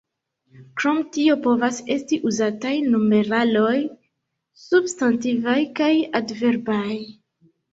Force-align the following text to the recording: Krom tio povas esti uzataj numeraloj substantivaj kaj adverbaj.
Krom 0.79 1.01
tio 1.17 1.35
povas 1.47 1.81
esti 1.95 2.19
uzataj 2.31 2.73
numeraloj 2.95 3.75
substantivaj 4.63 5.59
kaj 5.83 5.93
adverbaj. 6.23 6.99